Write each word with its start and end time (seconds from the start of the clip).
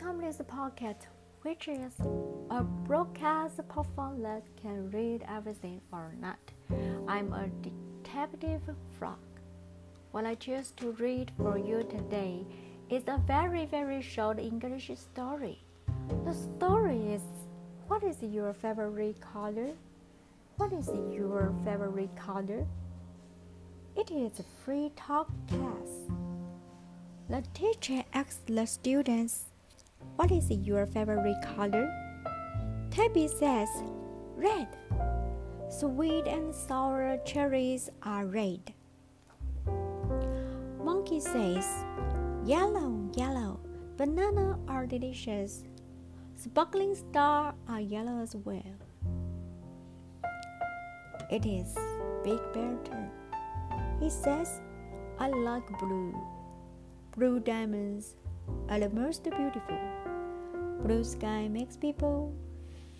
Welcome 0.00 0.20
to 0.32 0.44
podcast, 0.44 1.06
which 1.42 1.66
is 1.66 1.92
a 2.50 2.62
broadcast 2.62 3.56
platform 3.68 4.22
that 4.22 4.44
can 4.62 4.90
read 4.92 5.24
everything 5.28 5.80
or 5.90 6.14
not. 6.20 6.38
I'm 7.08 7.32
a 7.32 7.48
detective 7.66 8.62
frog. 8.96 9.18
What 10.12 10.24
I 10.24 10.36
choose 10.36 10.72
to 10.76 10.92
read 10.92 11.32
for 11.36 11.58
you 11.58 11.82
today 11.82 12.46
is 12.88 13.02
a 13.08 13.18
very, 13.26 13.66
very 13.66 14.00
short 14.00 14.38
English 14.38 14.90
story. 14.94 15.64
The 16.24 16.34
story 16.34 17.14
is 17.14 17.22
What 17.88 18.04
is 18.04 18.22
your 18.22 18.52
favorite 18.52 19.20
color? 19.20 19.70
What 20.58 20.72
is 20.72 20.88
your 21.10 21.52
favorite 21.64 22.14
color? 22.16 22.64
It 23.96 24.12
is 24.12 24.38
a 24.38 24.44
free 24.64 24.92
talk 24.94 25.28
class. 25.48 26.06
The 27.28 27.42
teacher 27.52 28.04
asks 28.14 28.40
the 28.46 28.66
students, 28.66 29.46
What 30.16 30.32
is 30.32 30.50
your 30.50 30.84
favorite 30.86 31.40
color? 31.56 31.88
Tabby 32.90 33.28
says, 33.28 33.68
Red. 34.34 34.68
Sweet 35.70 36.26
and 36.26 36.54
sour 36.54 37.18
cherries 37.24 37.88
are 38.02 38.26
red. 38.26 38.74
Monkey 40.82 41.20
says, 41.20 41.66
Yellow, 42.44 43.10
yellow. 43.16 43.60
Banana 43.96 44.58
are 44.66 44.86
delicious. 44.86 45.64
Sparkling 46.34 46.94
stars 46.94 47.54
are 47.68 47.80
yellow 47.80 48.22
as 48.22 48.34
well. 48.34 48.74
It 51.30 51.44
is 51.44 51.76
Big 52.24 52.40
Bear 52.54 52.76
turn. 52.84 53.10
He 54.00 54.08
says, 54.08 54.60
I 55.18 55.28
like 55.28 55.66
blue. 55.78 56.14
Blue 57.16 57.40
diamonds 57.40 58.14
are 58.68 58.80
the 58.80 58.90
most 58.90 59.24
beautiful. 59.24 59.78
Blue 60.82 61.04
sky 61.04 61.48
makes 61.48 61.76
people 61.76 62.34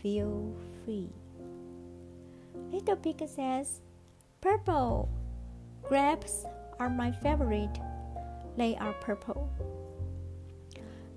feel 0.03 0.55
free. 0.85 1.09
Little 2.73 2.97
Pig 2.97 3.23
says, 3.29 3.81
Purple. 4.41 5.09
Grapes 5.83 6.45
are 6.79 6.91
my 6.91 7.11
favorite. 7.11 7.79
They 8.57 8.77
are 8.77 8.93
purple. 8.95 9.49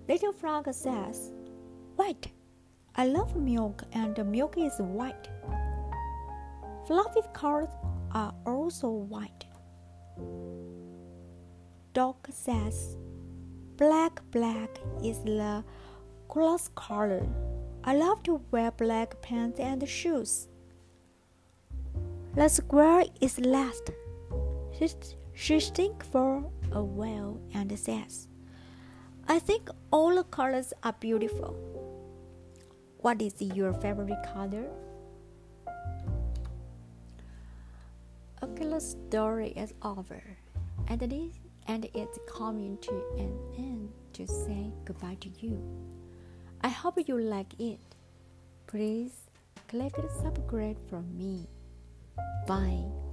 Little 0.08 0.34
Frog 0.34 0.72
says, 0.74 1.32
White. 1.96 2.32
I 2.96 3.08
love 3.08 3.36
milk 3.36 3.84
and 3.94 4.18
milk 4.30 4.56
is 4.58 4.74
white. 4.80 5.30
Fluffy 6.86 7.22
cars 7.34 7.70
are 8.12 8.34
also 8.46 8.90
white. 8.90 9.46
Dog 11.94 12.28
says, 12.30 12.98
Black, 13.82 14.22
black 14.30 14.80
is 15.04 15.18
the 15.24 15.64
coolest 16.28 16.76
color. 16.76 17.26
I 17.84 17.96
love 17.96 18.22
to 18.26 18.40
wear 18.52 18.70
black 18.70 19.20
pants 19.24 19.60
and 19.60 19.90
shoes. 19.90 20.48
The 22.36 22.48
squirrel 22.48 23.10
is 23.22 23.40
last. 23.40 23.90
She, 24.78 24.88
she 25.34 25.60
thinks 25.60 26.06
for 26.06 26.44
a 26.72 26.84
while 26.84 27.42
and 27.56 27.72
says, 27.80 28.28
I 29.28 29.40
think 29.40 29.72
all 29.90 30.14
the 30.14 30.26
colors 30.26 30.74
are 30.84 30.94
beautiful. 31.00 31.56
What 33.00 33.20
is 33.20 33.42
your 33.42 33.74
favorite 33.74 34.24
color? 34.32 34.70
Okay, 38.44 38.66
the 38.66 38.80
story 38.80 39.54
is 39.58 39.74
over, 39.82 40.22
and 40.88 41.02
it 41.02 41.12
is 41.12 41.34
and 41.68 41.88
it's 41.94 42.20
coming 42.28 42.78
to 42.80 42.92
an 43.18 43.38
end 43.58 43.92
to 44.14 44.28
say 44.28 44.72
goodbye 44.86 45.18
to 45.22 45.30
you. 45.40 45.62
I 46.62 46.70
hope 46.70 46.98
you 47.08 47.20
like 47.20 47.60
it. 47.60 47.80
Please 48.68 49.14
click 49.68 49.94
subscribe 50.22 50.78
from 50.90 51.18
me. 51.18 51.48
Bye. 52.48 53.11